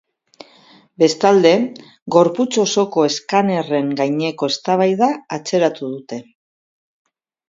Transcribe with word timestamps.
Bestalde, 1.01 1.49
gorputz 2.15 2.47
osoko 2.63 3.03
eskanerren 3.09 3.91
gaineko 3.99 4.49
eztabaida 4.55 5.11
atzeratu 5.37 5.91
dute. 5.97 6.19